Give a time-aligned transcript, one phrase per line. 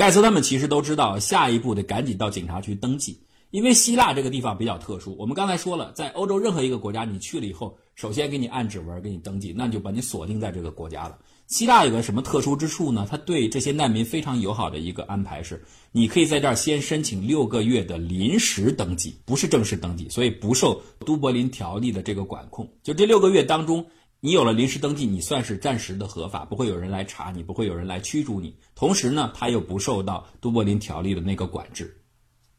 [0.00, 5.14] 盖茨他们其实都知道，下一步得赶紧到警察局登记，因为希腊这个地方比较特殊。
[5.18, 11.18] 我们刚才说了，在欧洲任何一个国家，你去了以后，首先给你按指纹，给你登记，那就把你锁定在这个国家了。
[11.48, 13.06] 希腊有个什么特殊之处呢？
[13.10, 22.66] 它对这些难民非常友好的一个安排是，你可以在这儿先申请六个月的临时登记，不是正式登记，所以不受都柏林条例的这个管控。
[22.82, 23.84] 就这六个月当中，
[24.20, 28.54] 你有了临时登记，你算是暂时的合法，不会有人来查你，不会有人来驱逐你。
[28.74, 31.96] 同时呢，他又不受到都柏林条例的那个管制。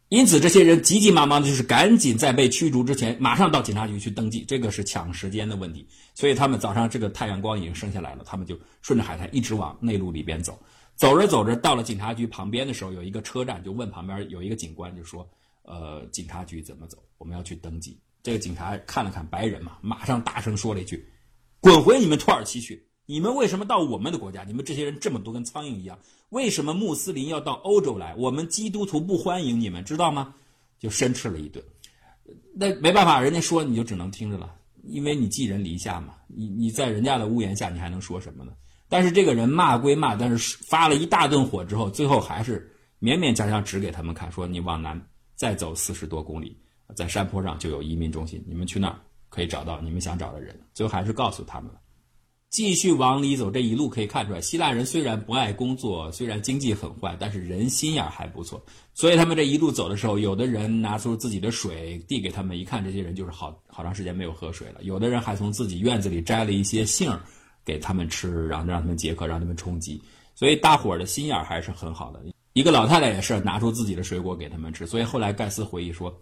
[0.09, 4.43] 因此，这些人急急忙忙的，就是赶紧在被驱逐之前，马上到警察局去登记。
[4.45, 10.59] 这个是抢时间的问题，所以他们早上这个太阳光已经升下来了，他们就顺着海滩一直往内陆里边走。
[10.95, 15.27] 走着走着，到了警察局旁边的时候，有一个车站，就问旁边有一个警官，就说
[15.63, 16.97] ：“呃，警察局怎么走？
[17.17, 21.07] 我们要去登记。”这个警察看了看白人嘛，马上大声说了一句
[21.61, 22.87] ：“滚回你们土耳其去！
[23.05, 24.43] 你们为什么到我们的国家？
[24.43, 25.97] 你们这些人这么多，跟苍蝇一样。”
[26.29, 28.15] 为什么穆斯林要到欧洲来？
[28.15, 30.33] 我们基督徒不欢迎你们，知道吗？
[30.79, 31.63] 就申斥了一顿。
[32.55, 36.15] 那没办法，人家说你就只能听着了，因为你寄人篱下嘛。
[36.27, 38.53] 你你在人家的屋檐下，你还能说什么呢？
[38.89, 44.99] 但是这个人骂归骂，但是发了一大顿火之后，最后还是勉勉强强指给他们看，说你往南
[45.35, 46.57] 再走四十多公里，
[46.95, 48.97] 在山坡上就有移民中心，你们去那儿
[49.31, 50.55] 可以找到你们想找的人。
[50.75, 51.79] 最后还是告诉他们了。
[52.49, 58.61] 继续往里走，这一路可以看出来，希腊人虽然不爱工作，虽然经济很坏，但是人心眼还不错。
[58.93, 64.83] 所以他们这一路走的时候，有的人拿出自己的水递给他们，一看这些人就是好好长时间没有喝水了。
[64.83, 67.21] 有的人还从自己院子里摘了一些杏儿
[67.63, 70.01] 给他们吃，然后让他们解渴，让他们充饥。
[70.35, 72.21] 所以大伙儿的心眼还是很好的。
[72.51, 74.85] 一个老太太也是拿出自己的水果给他们吃。
[74.85, 76.13] 所以后来盖斯回忆说。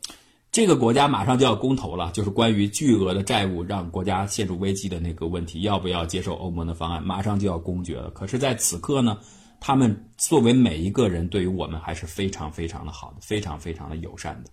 [0.52, 7.04] 这个国家马上就要公投了，就是关于巨额的债务让国家陷入危机的那个问题，要不要接受欧盟的方案？
[7.04, 8.10] 马上就要公决了。
[8.10, 9.20] 可是，在此刻呢，
[9.60, 14.50] 他们作为每一个人，对于我们还是非常非常的好的，非常非常的友善的。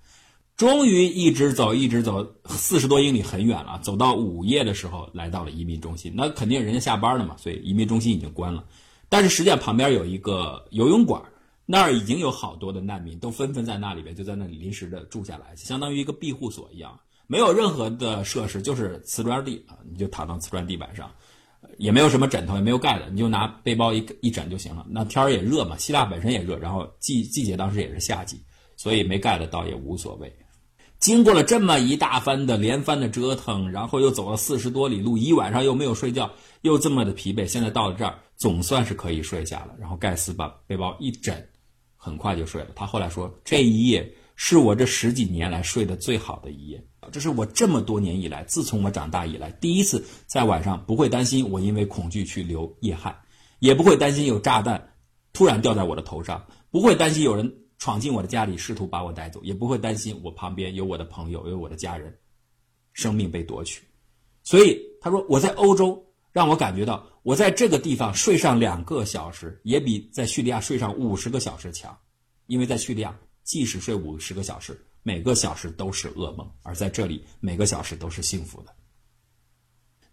[0.54, 3.80] 终于一直走，一直走，四十多英里很远了。
[3.82, 6.12] 走到午夜的时候，来到了移民中心。
[6.14, 8.62] 那肯定人家下班了嘛，所以移民中心已经关了。
[9.08, 11.22] 但是实际上旁边有一个游泳馆。
[11.68, 16.96] 那儿已经有好多的难民都纷纷在那里边，就在那里临时的住下来，相当于一个庇护所一样，
[17.26, 21.10] 没有任何的设施，就是瓷砖地啊，你就躺到瓷砖地板上，
[21.76, 24.86] 也没有什么枕头，也没有盖的，你就拿背包一一枕就行了。
[24.88, 28.40] 那天儿也热嘛，希腊本身也热，然后季季节当时也是夏季，
[28.76, 30.32] 所以没盖的倒也无所谓。
[31.00, 36.30] 经过了这么一大番的连番的折腾，然后又走了四十多里路，一晚上又没有睡觉，
[36.62, 39.74] 又这么的疲惫，现在到了这儿总算是可以睡下了。
[39.80, 41.44] 然后盖斯把背包一枕。
[42.06, 42.68] 很快就睡了。
[42.76, 46.80] 他后来说：“这一夜是我这十几年来睡得最好的一夜，
[47.10, 53.12] 这是我这么多年以来，自从我长大以来第一次在晚上不会担心我因为恐惧去流夜汗，
[53.58, 54.80] 也不会担心有炸弹
[55.32, 62.16] 突然掉在我的头上，不会担心有人闯进我的家里试图把我带走，也不会担心我旁边有我的朋友有我的家人，
[62.92, 63.82] 生命被夺取。
[64.44, 66.00] 所以他说我在欧洲。”
[66.36, 71.98] 让我感觉到，我在这个地方睡上两个小时，也比在叙利亚睡上五十个小时强，
[72.46, 78.72] 因为在叙利亚，即使睡五十个小时，每个小时都是噩梦；而在这里，每个小时都是幸福的。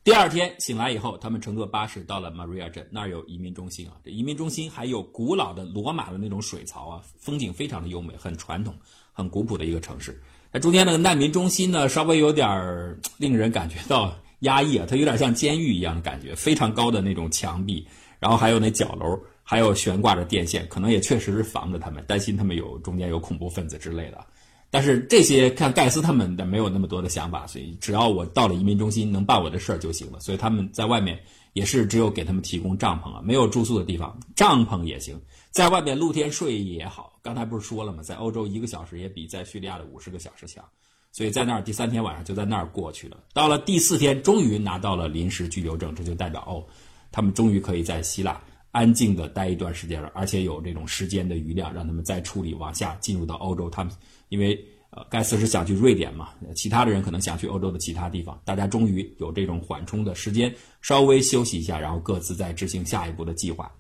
[0.04, 3.94] 第二天醒来以后，他们乘坐巴士到了马瑞亚镇，那儿有移民中心啊。
[4.04, 8.74] 这移民中心还有古老的罗马的那种水槽啊，风景非常的优美，很传统、
[9.12, 10.20] 很古朴的一个城市。
[10.52, 14.18] 那中间那个难民中心呢，稍微有点儿令人感觉到。
[14.44, 17.86] 压抑啊，它有点像监狱一样的感觉，非常高的那种墙壁，
[18.20, 24.26] 然后还有那角楼，还有悬挂着电线，可能也确实是防着他们，担心他们有中间有恐怖分子之类的。
[24.70, 30.20] 但是这些看盖斯他们的没有那么多的想法，所以只要我到了移民中心能办我的事儿就行了。
[30.20, 31.20] 所以他们在外面
[31.54, 35.22] 也是只有给他们提供帐篷啊，没有住宿的地方，帐篷也行，
[35.52, 37.20] 在外面露天睡也好。
[37.22, 38.02] 刚才不是说了吗？
[38.02, 40.66] 在欧洲一个小时也比在叙利亚的五十个小时强。
[41.14, 43.18] 所以在那儿第三天晚上就在那儿过去了。
[43.34, 46.66] 到了第四天，终于拿到了临时居留证，这就代表哦，
[47.12, 48.42] 他们终于可以在希腊
[48.72, 53.70] 安静的待一段时间了，而且有这种时间的余量，让他们再处理往下进入到欧洲。
[53.70, 53.94] 他们
[54.30, 54.60] 因为
[54.90, 60.52] 呃盖茨是想去瑞典嘛，其他的人可能想去欧洲的其他地方，大家终于有这种缓冲的时间，
[60.82, 63.72] 稍微休息一下，然后各自再执行下一步的计划。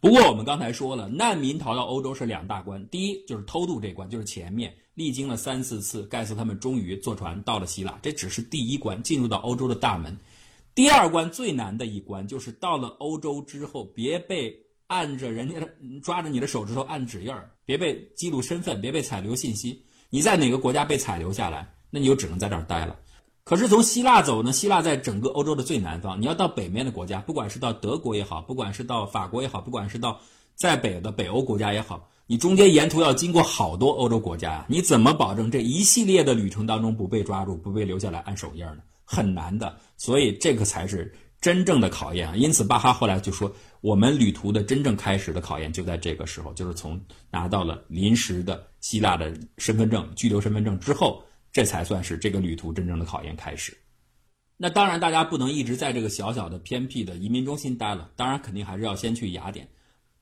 [0.00, 10.16] 不过我们刚才说了，难民逃到欧洲是两大关，第一就是偷渡这关，就是前面历经了三四次，盖茨他们终于坐船到了希腊，这只是第一关，进入到欧洲的大门。
[10.74, 14.56] 第二关最难的一关就是到了欧洲之后，别被
[14.86, 15.56] 按着人家
[16.02, 19.84] 抓着你的手指头按指印儿，别被记录身份，别被采留信息。
[20.08, 22.98] 你在哪个国家被采留下来，那你就只能在这儿待了。
[23.50, 24.52] 可是从希腊走呢？
[24.52, 30.20] 希腊在整个欧洲的最南方，你要到北面的国家，不管是到德国也好，不管是到法国也好，不管是到
[30.54, 38.76] 在北的北欧国家也好，你中间沿途要经过好多欧洲国家呀，你怎么保证这一系列的旅程当中不被抓住、不被留下来按手印呢？
[39.04, 42.36] 很难的，所以这个才是真正的考验啊。
[42.36, 47.00] 因此，巴哈后来就说，我们旅途的真正开始的考验就在这个时候，就是从
[47.32, 51.20] 拿到了临时的希腊的身份证、居留身份证之后，
[51.52, 53.76] 这才算是这个旅途真正的考验开始。
[54.56, 58.10] 那当然，大家不能一直在这个小小的偏僻的移民中心待了。
[58.14, 59.66] 当然，肯定还是要先去雅典。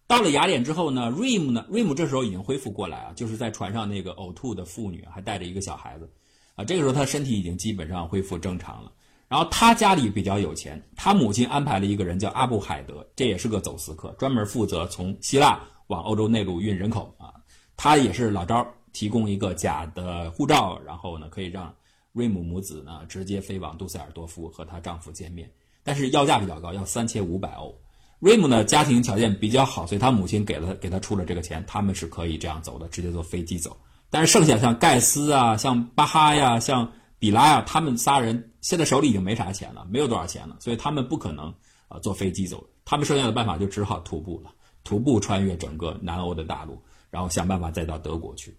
[0.06, 6.10] 到了雅典之后呢，瑞姆呢，瑞姆这时候已经恢复过来啊，就是在船上那个呕吐的妇女，还带着一个小孩子，
[6.54, 8.92] 啊，这个时候他身体已经基本上恢复正常了。
[9.28, 17.34] 然后他家里比较有钱，他母亲安排了一个人叫阿布海德，这也是个走私客，专门负责从希腊往欧洲内陆运人口啊。
[17.76, 21.74] 他也是老招，提供一个假的护照，然后呢可以让。
[22.10, 25.48] 瑞姆母子呢，直接飞往杜塞尔多夫和她丈夫见面，
[25.84, 27.72] 但是要价比较高，要三千五百欧。
[28.18, 33.76] 瑞姆呢，家庭条件比较好，所以他母亲给了给他出了这个钱，他们是可以这样走的，直接坐飞机走。
[34.10, 36.90] 但是剩下像盖斯啊、像巴哈呀、像
[37.20, 41.54] 比拉呀，他们仨人现在手里已经没啥钱了，没有多少钱了，所以他们不可能
[41.86, 42.66] 啊坐飞机走。
[42.84, 44.50] 他们剩下的办法就只好徒步了，
[44.82, 48.56] 徒步穿越整个南欧的大陆，然后想办法再到德国去。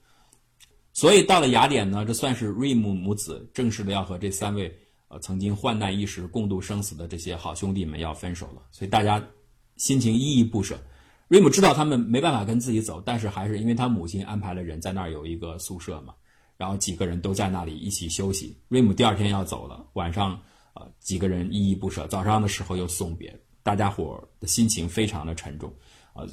[0.94, 4.76] 所以到了雅典呢，这算是瑞姆母子正式的要和这三位
[5.08, 8.62] 呃曾经患难一时、共度生死的这些好兄弟们要分手了。
[8.72, 9.24] 所以大家
[9.78, 10.78] 心情依依不舍。
[11.28, 16.14] 瑞姆知道他们没办法跟自己走，但是还是因为他母亲安排了人在那儿有一个宿舍嘛，
[16.58, 18.58] 然后几个人都在那里一起休息。
[18.68, 20.42] 瑞姆第二天要走了，晚上
[20.74, 25.72] 呃几个人依依不舍，早上的时候又送别，大家伙的心情非常的沉重。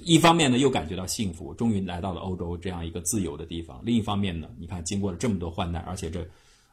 [0.03, 6.27] 一方面呢，又感觉到幸福，终于来到了欧洲这样一个自由的地方；另一方面呢，你看，经过了这么多患难，而且这，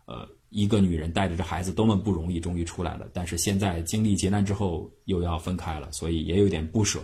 [0.05, 3.07] 呃，一个女人带着这孩子多么不容易，终于出来了。
[3.13, 6.99] 但是现在经历劫难之后，又要分开了，所以也有点不舍。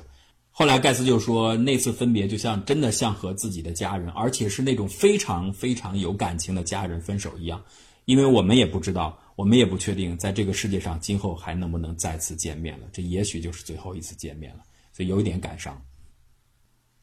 [0.52, 7.64] 后来盖茨就说，那次分别就像真的像和自己的家人，而且是那种非常非常有感情的家人分手一样，
[8.06, 12.88] 因为我们也不知道，我们也不确定，在这个世界上今后还能不能再次见面了。
[12.92, 15.82] 这也许就是最后一次见面了，所以有一点感伤。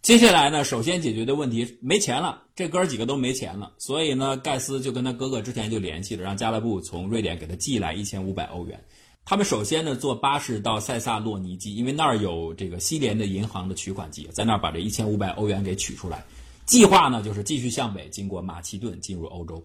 [0.06, 8.80] 接下来呢，首先解决的问题没钱了，这哥几个都没钱了，所以呢，盖斯就跟他哥哥之前就联系了，让加勒布从瑞典给他寄来一千五百欧元。
[9.24, 16.24] 他们首先呢坐巴士到塞萨洛尼基，因为那儿有这个西联的银行的取款机，在那儿把这一千五百欧元给取出来。
[16.66, 19.60] 计划呢就是继续向北，经过马其顿进入欧洲。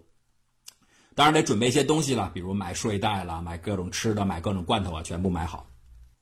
[1.13, 5.67] 当然得准备一些东西了，比如买睡袋啦，买各种吃的，买各种罐头啊，全部买好。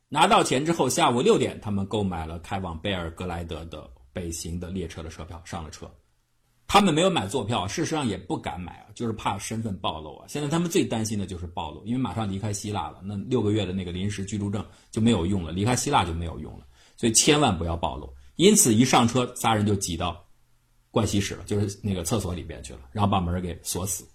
[0.10, 3.89] 拿到钱之后，下午六点，他们购买了开往贝尔格莱德的。
[4.13, 5.89] 北行的列车的车票上了车，
[6.67, 10.25] 他们没有买坐票，事实上也不敢买啊，就是怕身份暴露啊。
[10.27, 16.65] 现在他们最担心的就是暴露，因为马上离开希腊了，那六个月的那个临时居住证就没有用了，离开希腊就没有用了，
[16.95, 18.13] 所以千万不要暴露。
[18.35, 20.23] 因此一上车，仨人就挤到
[20.91, 24.07] 盥洗室了，就是那个厕所里边去了，然后把门给锁死，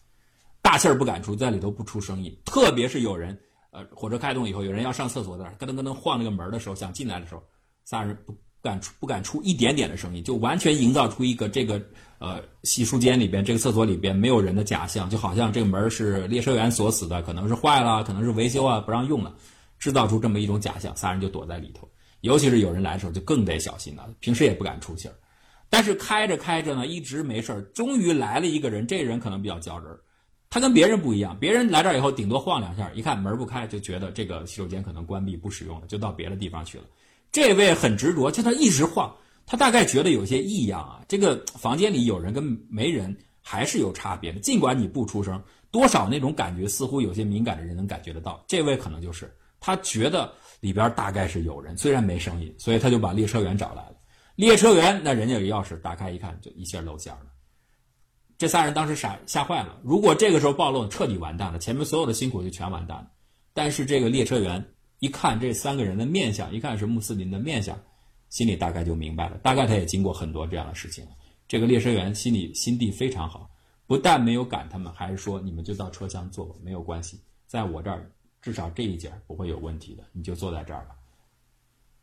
[0.63, 2.35] 大气儿不敢出，在里头不出声音。
[2.45, 3.39] 特别是有人，
[3.71, 7.43] 呃，火车开动以后，有人要上厕所，在那咯噔咯噔晃那个门的时候，想进来的时候，
[7.85, 8.33] 仨人不。
[8.65, 11.79] 不敢出，不敢出一点点的声音，就完全营造出一个这个
[12.19, 19.35] 呃洗漱间里边、这个厕所里边没有人的假象，就好像这个门是列车员锁死的，可能是坏了，可能是维修啊不让用了，
[19.79, 21.87] 制造出这么一种假象，仨人就躲在里头。
[22.23, 25.15] 尤其是有人来的时候，就更得小心了，平时也不敢出气儿。
[25.69, 30.01] 但是开着开着呢，一直没事儿，终于来了一个人，这人可能比较较真儿，
[30.49, 36.85] 他跟别人不一样，别人来这儿以后顶多晃两下，一看门不开，就觉得这个洗手间可能关闭不使用了，就到别的地方去了。
[37.35, 39.13] 这位很执着，就他一直晃，
[39.45, 41.03] 他大概觉得有些异样啊。
[41.09, 43.13] 这个房间里有人跟没人
[43.43, 48.45] 还是有差别的，尽管你不出声，多少那种感觉似乎有些敏感的人能感觉得到。
[48.47, 53.97] 这位可能就是他觉得里边大概是有人，虽然没声音，所以他就把列车员找来了。
[54.37, 57.27] 列车员那人家有钥匙，打开一看就一下露馅了。
[58.39, 63.09] 这仨人当时傻吓坏了，如果这个时候暴露，彻底完蛋了，前面所有的辛苦就全完蛋了。
[63.53, 64.65] 但是这个列车员。
[65.01, 67.79] 一看这三个人的面相，一看是穆斯林的面相，
[68.31, 69.37] 心里大概就明白了。
[69.43, 71.07] 大概他也经过很多这样的事情。
[71.47, 73.51] 这个列车员心里心地非常好，
[73.87, 78.11] 不但没有赶他们，还是说你们就到车厢坐吧，没有关系，在我这儿
[78.41, 80.97] 至少这一节不会有问题的，你就坐在这儿吧。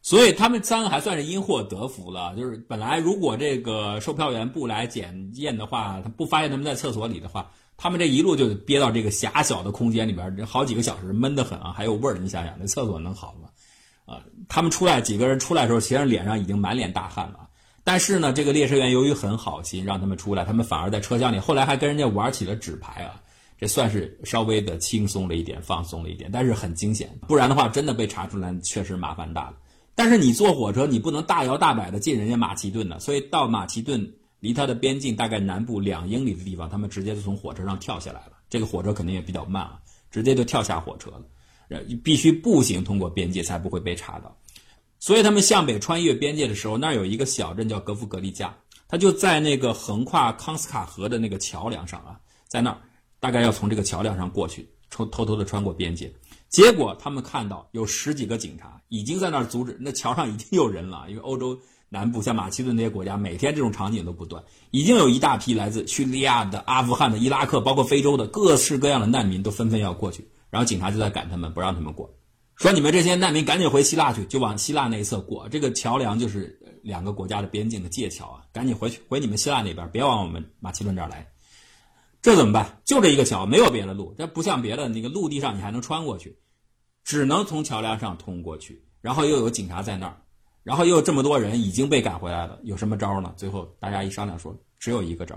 [0.03, 2.35] 所以他们三个还算是因祸得福了。
[2.35, 7.51] 就是本来如果这个售票员不来检验的话，他不发现他们在厕所里的话。
[7.81, 12.15] 他们这一路就憋到这个狭小的空间里边，好几个小时，闷得很啊，还有味儿。
[12.19, 13.49] 你想想，那厕所能好吗？
[14.05, 17.39] 啊，他们出来几个人出来的时候，其实脸上已经满脸大汗了。
[17.83, 23.19] 但是呢，这个列车员由于很好心，让他们出来，他们反而在车厢里，后来还跟人家玩起了纸牌啊。
[23.59, 27.09] 这算是稍微的轻松了一点，放松了一点，但是很惊险。
[27.27, 29.55] 不然的话，真的被查出来，确实麻烦大了。
[29.95, 34.07] 但是你坐火车，你不能大摇大摆的进人家马其顿的，所以到马其顿
[34.41, 38.33] 离他的边境大概南部两英里的地方，他们直接就从火车上跳下来了。
[38.49, 39.79] 这个火车肯定也比较慢啊，
[40.11, 41.21] 直接就跳下火车了。
[42.03, 44.35] 必须步行通过边界才不会被查到。
[44.99, 48.53] 所以他们向北穿越边界的时候，那儿有一个小镇叫格夫格利加，
[48.89, 52.81] 他就在那个横跨康斯卡河的那个桥梁上啊，在那儿
[53.21, 56.11] 大概要从这个桥梁上过去，偷偷偷的穿过边界。
[56.49, 61.05] 结果他们看到有十几个警察已经在那儿阻止，那桥上已经有人了。
[61.07, 61.57] 因为欧洲
[61.93, 72.09] 南部像马其顿那些国家，每天这种场景都不断，已经有一大批来自叙利亚的、阿富汗的、伊拉克，包括非洲的各式各样的难民都纷纷要过去，然后警察就在赶他们，不让他们过，
[72.55, 75.49] 说你们这些难民赶紧回希腊去，就往希腊那一侧过。
[75.49, 81.27] 这个桥梁就是两个国家的边境的界桥啊，赶紧回去回你们希腊那边，别往我们马其顿这儿来。
[82.21, 82.81] 这怎么办？
[82.85, 84.15] 就这一个桥，没有别的路。
[84.17, 86.37] 这不像别的那个陆地上，你还能穿过去，
[87.03, 88.85] 只能从桥梁上通过去。
[89.01, 90.21] 然后又有警察在那儿，
[90.63, 93.33] 然后又这么多人已经被赶回来了，有什么招呢？
[93.35, 95.35] 最后大家一商量说，只有一个招，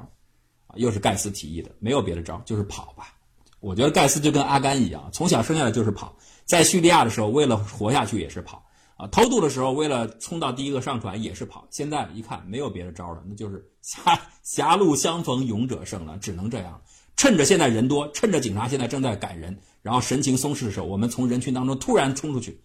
[0.66, 3.14] 啊，又是盖斯提议的，没有别的招，就是跑吧。
[3.61, 6.14] 我觉得盖斯就跟阿甘一样，从小生下来就是跑，
[6.45, 8.62] 在叙利亚的时候，为了活下去也是跑。
[8.97, 14.00] 啊，偷渡的时候为了冲到第一个上船也是跑，现在一看没有别的招了，那就是狭
[14.45, 16.81] 狭路相逢勇者胜了，只能这样。
[17.16, 22.61] 趁着现在人多，趁着警察现在正在赶人，然后神情松弛的时候，我们从人群当中突然冲出去，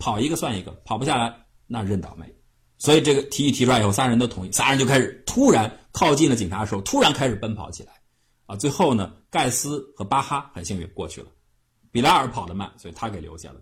[0.00, 1.32] 跑一个算一个，跑不下来
[1.68, 2.26] 那认倒霉。
[2.78, 7.92] 所以这个提议提出来以后，仨人都同意，仨人就开始突然靠近了警察的时候，突然开始奔跑起来。
[8.46, 11.28] 啊，最后呢，盖斯和巴哈很幸运过去了，
[11.92, 13.60] 比拉尔跑得慢，所以他给留下了。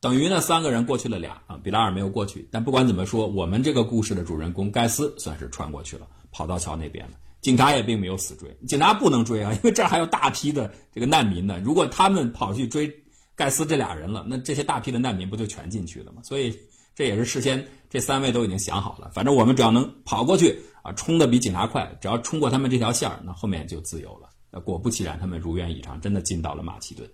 [0.00, 2.46] 等于呢，三个人过去了俩啊，比拉尔没有过去。
[2.52, 7.12] 但不管怎么说，我们这个故事的主人公盖斯算是穿过去了，跑到桥那边了。
[7.40, 11.58] 警察也并没有死追，警察不能追啊，因为这儿还有大批的这个难民呢。
[11.64, 12.92] 如果他们跑去追
[13.34, 16.20] 盖斯这俩人了，那这些大批的难民不就全进去了吗？
[16.22, 16.54] 所以
[16.98, 24.28] 这也是事先这三位都已经想好了，反正我们只要能跑过去啊，冲的比警察快，只要冲过他们这条线儿，那后面就自由了。
[24.50, 27.08] 那果不其然，他们如愿以偿，真的进到了马其顿。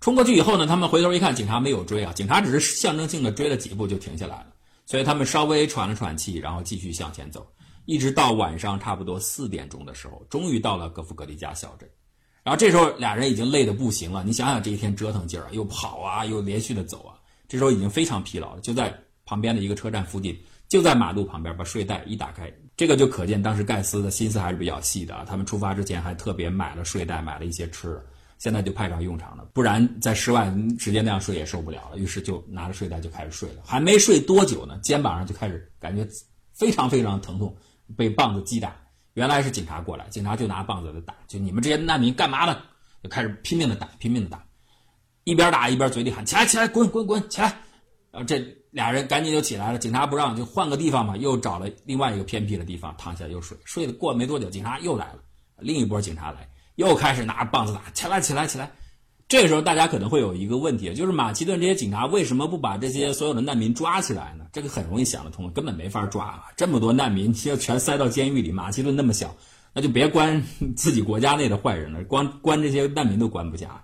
[0.00, 4.46] 冲过去以后呢，他们回头一看，警察没有追啊，警察只是象征性的追了几步就停下来了，
[4.84, 7.46] 所以他们稍微喘了喘气，然后继续向前走，
[7.84, 11.88] 一直到晚上差不多四点钟的时候，终于到了格夫格利加小镇。
[12.42, 17.14] 然后这时候俩人已经累得不行了，你想想这一天折腾劲儿啊，又跑啊，又连续的走啊，
[17.48, 18.92] 这时候已经非常疲劳了，就在
[19.24, 20.38] 旁边的一个车站附近，
[20.68, 25.24] 就在马路旁边把睡袋一打开，这个就可见当时盖斯的心思还是比较细的啊。
[25.26, 28.04] 他们出发之前还特别买了睡袋，买了一些吃的。
[28.38, 31.96] 现在就派上用场了，不然在室外直接那样睡也受不了了。
[31.96, 36.06] 于是就拿着睡袋就开始睡了，还没睡多久呢，肩膀上就开始感觉
[36.52, 37.56] 非常非常疼痛，
[37.96, 38.76] 被棒子击打。
[39.14, 42.60] 原来是警察过来，警察就拿棒子在打，就你们这些难民干嘛呢？
[43.02, 44.44] 就开始拼命的打，拼命的打，
[45.26, 47.48] 一边打一边嘴里喊起来起来，滚滚滚起来。
[48.12, 48.38] 然后这
[48.70, 53.58] 俩人赶紧就起来了，警察不让，就换个地方嘛，又找了另外一个偏僻的地方躺下又睡。
[53.64, 55.18] 睡了过没多久，警察又来了，
[55.58, 56.48] 另一波警察来。
[56.76, 58.70] 又开始拿着棒子打，起来，起来，起来！
[59.26, 64.46] 这个时候，大家可能会有一个问题，就是马其顿这些警察为什么不把这些所有的难民抓起来呢？
[64.52, 66.44] 这个很容易想得通，根本没法抓啊！
[66.56, 69.34] 这么多难民，要全塞到监狱里，马其顿那么小，
[69.72, 70.44] 那就别关
[70.76, 73.82] 自己国家内的坏人了，光关这些难民都关不下。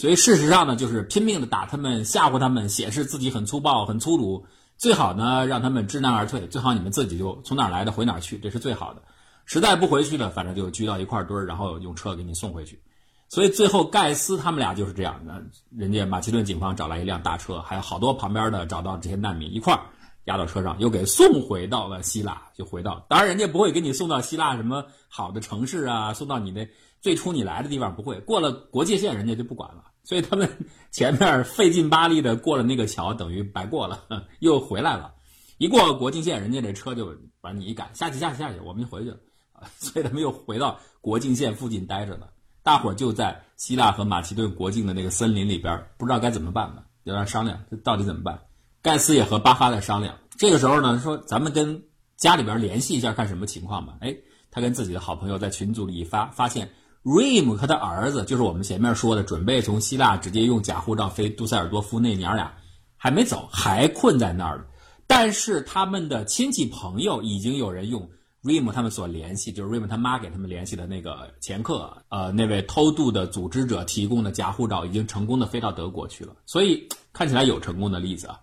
[0.00, 4.46] 所以事实上呢，就是拼命的打他们，吓唬他们，显示自己很粗暴、很粗鲁，
[4.78, 9.02] 最好呢让他们知难而退，最好你们自己就从哪儿来的回哪儿去，这是最好的。
[9.44, 12.80] 实在不回去了，反正就聚到一块堆儿，然后用车给你送回去。
[13.28, 15.34] 所以最后盖斯他们俩就是这样的，
[15.76, 19.82] 人家马其顿警方找来一辆大车，还有好多旁边的找到这些难民一块儿
[20.24, 23.04] 压到车上，又给送回到了希腊，就回到。
[23.06, 26.66] 当然，人家不会给你送到希腊什么好的城市啊，送到你的
[27.02, 28.18] 最初你来的地方不会。
[28.20, 29.84] 过了国界线，人家就不管了。
[30.04, 30.48] 所以他们
[30.90, 34.04] 前面费劲巴力的过了那个桥，等于白过了，
[34.40, 35.14] 又回来了。
[35.58, 39.16] 一过国境线，人家这车就把你一赶，下去下去下去，我们就回去了。
[39.78, 42.30] 所以他们又回到国境线附近待着了。
[42.62, 46.82] 大伙儿就在希腊和马其顿国境的那个森林里边，不知道该怎么办呢？
[47.04, 48.40] 有点商量，这到底怎么办？
[48.82, 50.16] 盖斯也和巴哈在商量。
[50.38, 51.82] 这个时候呢，说咱们跟
[52.16, 53.96] 家里边联系一下，看什么情况吧。
[54.00, 54.16] 哎，
[54.50, 56.70] 他跟自己的好朋友在群组里一发，发现
[57.02, 62.52] Rim 和他儿子，就是我们前面说的，准备从希腊直接用假护照飞杜塞尔多夫那娘俩，
[62.96, 64.66] 还没走，还困在那儿
[65.06, 68.08] 但是他们的亲戚朋友已经有人用。
[68.42, 76.34] Rim 他们所联系，就是 Rim 他妈给他们联系的那个前客，呃，那位偷渡的组织者提供的假护照，已经成功的飞到德国去了。
[76.46, 78.40] 所以看起来有成功的例子啊。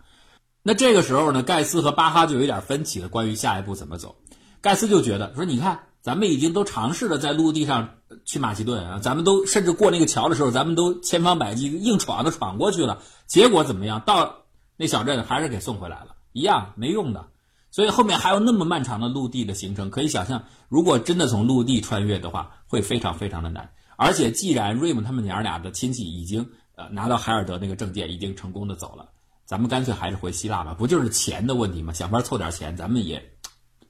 [0.62, 4.16] 那这个时候呢，盖斯和巴哈就有点分歧了，关于下一步怎么走。
[4.62, 7.90] 盖斯就觉得说，你看，咱们已经都尝试了在陆地上
[8.24, 14.00] 去马其顿啊，咱们都甚至过那个桥的时候，咱们都千方百计硬闯的闯过去了，结果怎么样？
[14.06, 14.34] 到
[14.78, 17.28] 那小镇还是给送回来了，一样没用的。
[17.72, 23.70] 所以后面还有那么漫长的陆地的行程，可以想象，如果真的从陆地穿越的话，会非常非常的难。
[23.98, 26.48] 而且，既然瑞姆他们娘俩的亲戚已经
[26.78, 29.10] 呃拿到海尔德那个证件，已经成功的走了，
[29.44, 31.92] 咱们干脆还是回希腊吧，不就是钱的问题吗？
[31.92, 33.22] 想法凑点钱，咱们也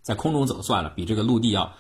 [0.02, 1.72] 在空中走算了，比这个陆地要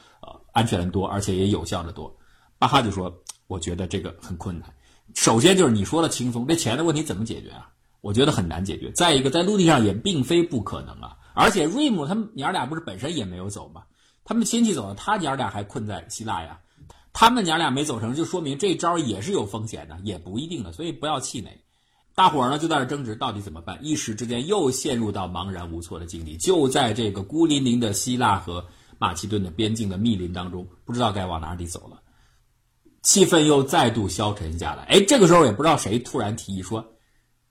[0.58, 2.12] 安全的多，而且也有效的多。
[2.58, 4.68] 巴哈就说：“我觉得这个很困难。
[5.14, 7.70] 首先就是你说的轻松，这钱的问题怎么解决啊？
[8.02, 8.92] 我觉得很难解决。
[8.94, 13.84] 再一个，在陆地上也并非不可能啊。”而且瑞姆他们娘俩不是本身也没有走吗？
[14.26, 16.60] 他们亲戚走了，他娘俩还困在希腊呀。
[17.14, 20.72] 他们娘俩没走成就说明这招也是有风险的，也不一定的。
[20.72, 21.52] 所以不要气馁。
[22.16, 26.36] 大伙儿呢就在这争执到底怎么办，一时之间又陷入到茫然无措的境地。
[26.38, 28.66] 就在这个孤零零的希腊和
[29.00, 32.02] 马其顿的边境的密林当中，不知道该往哪里走了。
[33.04, 34.84] 气氛又再度消沉下来。
[34.84, 36.86] 哎，这个时候也不知道谁突然提议说：“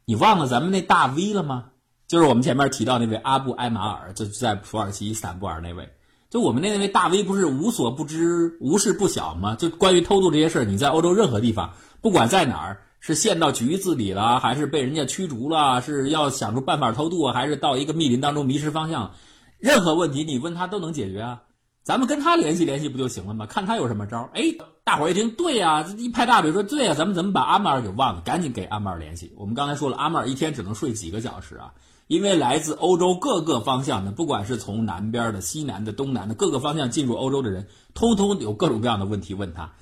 [0.05, 1.67] 你忘了咱们那大 V 了吗？”
[2.07, 5.89] 就是我们前面提到那位阿布埃马尔，就在土耳其伊斯坦布尔那位。
[6.29, 9.55] 就我们那位大 V 不是无所不知、无事不晓吗？
[9.55, 19.13] 就关于偷渡这些事儿，你在欧洲任何地方，不管在哪儿，是陷到局子里了，还是被人家驱逐了，是要想出办法偷渡，还是到一个密林当中迷失方向，
[19.59, 21.43] 任何问题你问他都能解决啊。
[21.83, 23.47] 咱们跟他联系联系不就行了吗？
[23.47, 24.29] 看他有什么招。
[24.35, 24.43] 哎，
[24.83, 28.21] 大伙儿一听，对呀，一拍大腿说对呀，咱们怎么把阿马尔给忘了？
[28.23, 29.33] 赶紧给阿马尔联系。
[29.37, 31.73] 我们刚才说了，阿马尔一天只能睡几个小时啊。
[32.09, 39.73] 因为来自欧洲各个方向的，不管是从南边的、西南的、东南的各个方向进入欧洲的人，通通有各种各样的问题问他，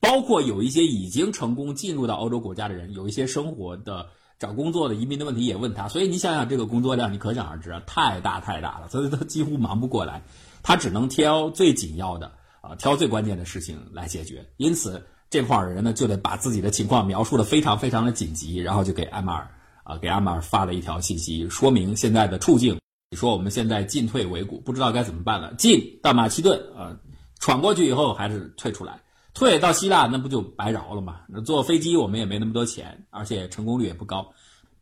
[0.00, 4.06] 包括有一些已经成功进入到欧洲国家的人，有一些生活的、
[4.42, 5.86] 找工作的、移民的问题也问他。
[5.86, 10.20] 所以你想想，这个工作量，你可想而知啊，太大太大了，所以他几乎忙不过来，
[10.64, 14.44] 他只能挑最紧要的啊，挑最关键的事情来解决。
[14.56, 19.48] 因此，这块的人呢，就得把自己的情况描述的非常非常的紧急，然后就给艾马尔。
[19.84, 22.78] 啊，给艾马尔发了一条信息，说明现在的处境。
[23.10, 25.52] 你说我们现在进退维谷，不知道该怎么办了。
[25.54, 26.96] 进到马其顿啊，
[27.40, 29.00] 闯过去以后还是退出来，
[29.34, 31.20] 退到希腊那不就白饶了吗？
[31.28, 34.32] 那坐飞机我们也没那么多钱，而且成功率也不高。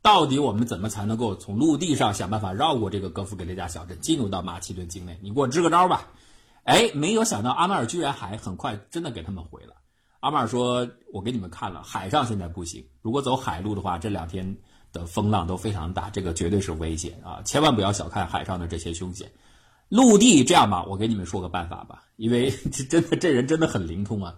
[0.03, 5.19] 到底我们怎么才能够从陆地上想办法绕过这个格夫格雷加小镇，进入到马其顿境内？
[5.23, 6.09] 你给我支个招吧。
[6.65, 9.75] 哎，没有想到阿马尔居然还很快真的给他们回了。
[10.21, 14.57] 阿马尔说：“我给你们看了，海上现在不行，如果走海路的话，这两天。”
[14.93, 17.41] 的风浪都非常大，这个绝对是危险啊！
[17.45, 19.31] 千万不要小看海上的这些凶险。
[19.91, 24.35] 陆地这样吧，我给你们说个办法吧，因为这真的这人真的很灵通啊。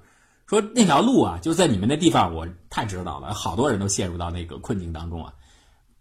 [0.47, 5.33] 说那条路啊，就在你们那地方，我太知道了，好多人都陷入到那个困境当中啊。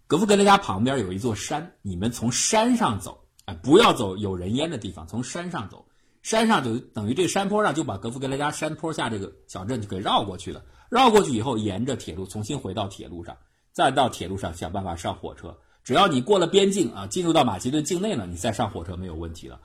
[0.08, 5.86] 格夫格雷加旁边有一座山，你们从山上走，哎，不要走有人烟的地方，从山上走，
[6.24, 10.64] 山上就等于这山坡上就把格夫格雷加山坡下这个小镇就给绕过去了。
[10.90, 13.38] 绕过去以后，沿着铁路重新回到铁路上。
[13.74, 19.60] 再到铁路上想办法上火车，只要你过了边境啊，进入到马其顿境内了，你再上火车没有问题了。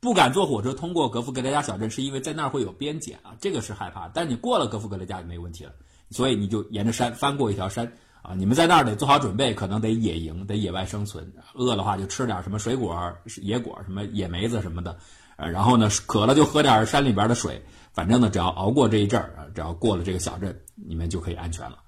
[0.00, 4.08] 不敢坐火车通过格夫格雷加小镇，是因为在那儿会有边检啊，这个是害怕。
[4.08, 5.72] 但你过了格夫格雷加就没问题了，
[6.10, 8.34] 所以你就沿着山翻过一条山啊。
[8.34, 11.32] 你们在那儿得做好准备，可能得野营，得野外生存。
[11.54, 12.98] 饿的话就吃点什么水果、
[13.40, 14.96] 野果，什么野梅子什么的。
[15.36, 17.62] 呃，然后呢，渴了就喝点山里边的水。
[17.92, 21.78] 反正呢，只要熬过这一阵儿啊，只要过了这个小镇，你们就可以安全了。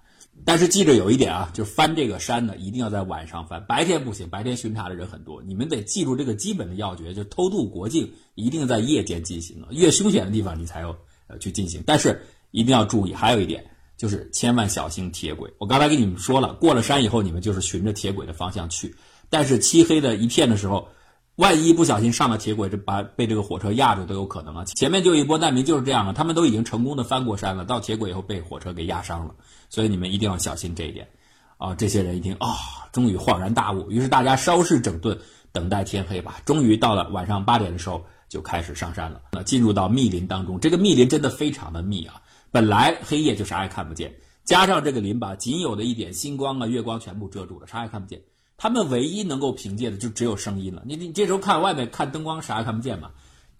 [0.46, 4.28] 但是记着有一点啊，就是翻这个山呢，一定要在晚上翻，白天不行。
[4.28, 10.96] 白天巡查的人很多，你们得记住这个基本的要诀，就偷渡国境一定在夜间进行，越凶险的地方你才要
[11.28, 11.82] 呃去进行。
[11.86, 13.64] 但是一定要注意，还有一点
[13.96, 15.52] 就是千万小心铁轨。
[15.58, 18.94] 我刚才跟你们说了，过了山以后，你们就是循着铁轨的方向去。
[19.30, 20.88] 但是漆黑的一片的时候。
[21.36, 24.64] 万一不小心上了铁轨，这把被这个火车压住都有可能啊！
[24.66, 29.34] 前面就一波难民就是这样啊，他们都已经成功的翻过山了，到铁轨以后被火车给压伤了，
[29.68, 31.08] 所以你们一定要小心这一点。
[31.56, 32.56] 啊，这些人一听啊，
[32.92, 35.18] 终于恍然大悟，于是大家稍事整顿，
[35.52, 36.40] 等待天黑吧。
[36.44, 39.20] 终于到了晚上八点的时候，就开始上山了。
[39.32, 44.12] 那进入到密林当中，这个密林真的非常的密啊，本来黑夜就啥也看不见，
[44.44, 48.20] 加上这个林把仅有的一点星光啊、月光全部遮住了，啥也看不见。
[48.56, 50.82] 他们唯一能够凭借的就只有声音了。
[50.84, 53.10] 你你这时候看外面看灯光啥也看不见嘛？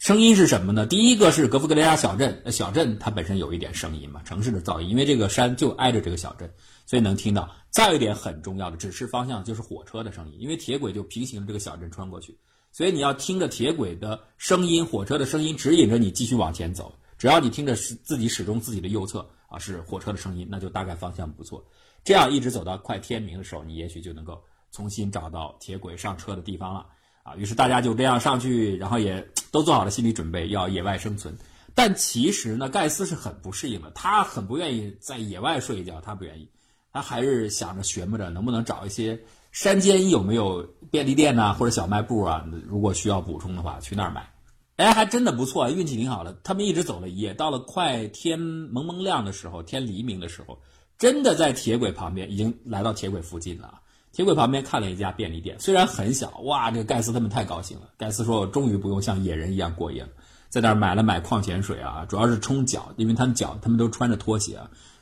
[0.05, 0.85] 声音是什么呢？
[0.85, 6.53] 第一个是格夫格雷亚小镇，小镇它本身有一点声音嘛，城市的噪音，因为这个山就挨着这个小镇，
[6.85, 7.51] 所以能听到。
[7.71, 12.39] 再有一点很重要的指示方向就是火车的声音，因为铁轨就平行这个小镇穿过去，
[12.71, 16.95] 所以你要听着铁轨的声音、火车的声音指引着你继续往前走。
[17.17, 21.65] 只要你听着是自己始终自己的右侧啊是火车的声音，那就大概方向不错。
[22.05, 24.39] 这样一直走到快天明的时候，你也许就能够。
[24.71, 26.85] 重新找到铁轨上车的地方了
[27.25, 27.35] 啊！
[27.37, 31.37] 于是大家就这样上去，然后也都做好了心理准备，要野外生存。
[31.75, 36.49] 但其实呢，盖斯是很不适应的，他很不愿意在野外睡一觉，他不愿意，
[36.93, 39.19] 他还是想着寻摸着能不能找一些
[39.51, 42.47] 山间有没有便利店呐，或者小卖部啊？
[42.69, 44.31] 如果需要补充的话，去那儿买。
[44.77, 46.37] 哎，还真的不错，运气挺好的。
[46.45, 50.61] 他们一直走了一夜，到了快天蒙蒙亮的时候，天黎明的时候，
[50.99, 53.81] 真的在铁轨旁边，已经来到铁轨附近了。
[54.15, 57.91] 铁轨旁边看了一家便利店，虽然很小，哇，这个盖斯他们太高兴了。
[57.99, 60.09] 盖斯说：“我终于不用像野人一样过夜了，
[60.49, 64.57] 在那儿买了买矿泉水啊，主要是冲脚，因为他们脚他们都穿着拖鞋，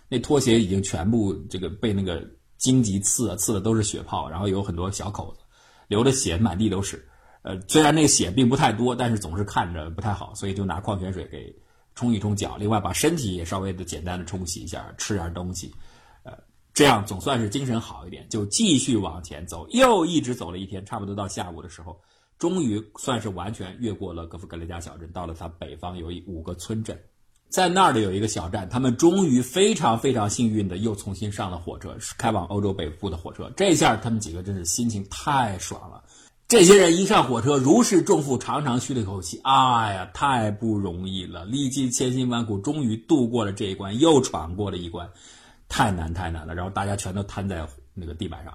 [0.09, 5.41] 那拖鞋已经全部这个被那个荆棘刺啊，刺的都是血泡，然后有很多小口子，
[5.89, 7.07] 流的血满地都是。”
[7.45, 11.55] 呃，虽然那个血并不太多，但是总是看着不太好，所以就拿矿泉水给
[11.95, 15.75] 冲一冲脚，另外把身体也稍微的简单的冲洗一下，吃点东西，
[16.75, 22.01] 这样总算是精神好一点，就继续往前走，又一直走了一天，差不多到下午的时候，
[22.39, 26.99] 终于算是完全越过了格夫格雷加小镇，到了它北方有一五个村镇，
[27.51, 36.03] 在那儿的有一个小站，他们终于非常非常幸运的又重新上了火车，开往欧洲北部的火车，这下他们几个真是心情太爽了。
[36.49, 39.41] 这些人一上火车，如释重负，长长吁了一口气。
[39.43, 45.09] 哎呀，太不容易了，历尽千辛万苦，终于度过了这一关，又闯过了一关，
[45.73, 46.55] 太难太难了。
[46.55, 48.55] 然后大家全都瘫在那个地板上，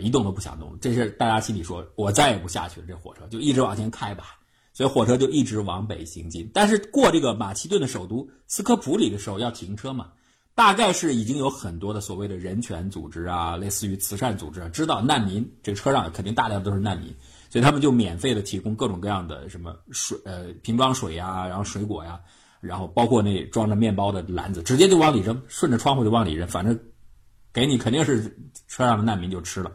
[0.00, 0.76] 一动都不想动。
[0.80, 4.36] 这是大家心里说：“我再也不下去了。”这火车就一直往前开吧。
[4.72, 6.50] 所以火车就一直往北行进。
[6.52, 10.08] 但是过这个马其顿的首都斯科普里的时候要停车嘛？
[10.56, 17.14] 大概是已经有很多的所谓的人权组织啊，类似于慈善组织啊，知道难民这个车上肯定大量都是难民。
[17.48, 22.20] 所以他们就免费的提供各种各样的什么水呃瓶装水呀，然后水果呀，
[22.66, 26.78] 然后包括那装着面包的篮子，直接就往里扔，顺着窗户就往里扔，反正
[27.52, 28.22] 给你肯定是
[28.68, 29.72] 车上的难民就吃了，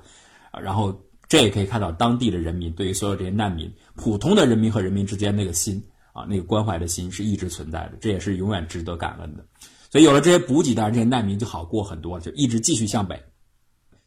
[0.62, 0.94] 然后
[1.28, 5.82] 这也可以看到当地的人民对于所有这些难民，普通的人民和人民之间那个心
[6.14, 9.46] 啊，那个关怀的心是一直存在的，这也是永远值得感恩的。
[9.90, 13.22] 所以有了这些补给，当然这些难民就好过很多，就一直继续向北。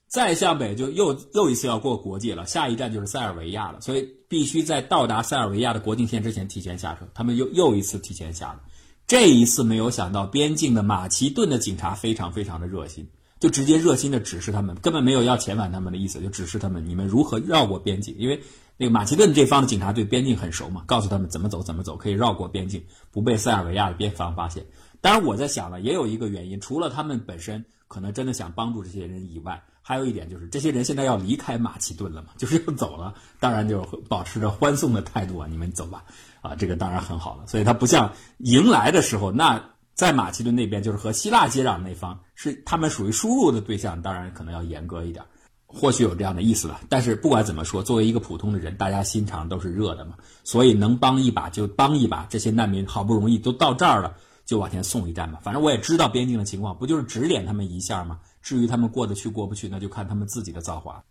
[0.07, 7.09] 再向北就又又一次要过国界了，下一站就是塞尔维亚了，所以必须在到达塞尔维亚的国境线之前提前下车。
[7.14, 8.61] 他们又又一次提前下了，
[9.07, 13.07] 这一次没有想到边境的马其顿的警察非常非常的热心，
[13.38, 18.40] 就直接热心的指示他们，根本没有要遣返他们的意思，就指示他们你们如何绕过边境，因为
[18.79, 24.64] 那个马其顿这方的警察对边境很熟嘛，告诉他们怎么走怎么走可以绕过边境，不被塞尔维亚的边防发现。
[25.01, 29.62] 当然我在想了，也有一个原因，除了他们本身可能真的想帮助这些人以外。
[29.87, 36.03] 还有一点就是，这些人现在要离开马其顿了嘛，就是要走了，当然就保持着欢送的态度啊，你们走吧，
[36.44, 37.46] 啊，这个当然很好了。
[37.46, 45.24] 所以他不像迎来的时候，那在马其顿那边就是和希腊接壤那方是他们属于输入的对象，当然可能要严格一点，
[45.66, 46.83] 或许有这样的意思吧。
[46.90, 52.26] 但是不管怎么说，作为一个普通的人，大家心肠都是热的嘛，所以能帮一把就帮一把。
[52.28, 55.40] 这些难民好不容易都到这儿了，就往前送一站吧。
[55.42, 58.18] 反正我也知道边境的情况，不就是指点他们一下吗？
[58.42, 61.02] 至于他们过得去过不去，那就看他们自己的造化。